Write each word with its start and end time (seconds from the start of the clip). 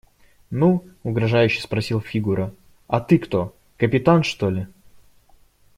–Ну,– 0.49 0.85
угрожающе 1.03 1.61
спросил 1.61 2.01
Фигура,– 2.01 2.55
а 2.87 3.01
ты 3.01 3.19
кто– 3.19 3.55
капитан, 3.77 4.23
что 4.23 4.49
ли? 4.49 4.65